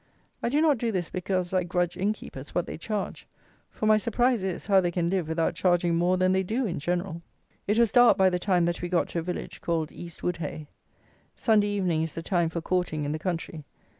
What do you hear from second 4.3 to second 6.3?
is, how they can live without charging more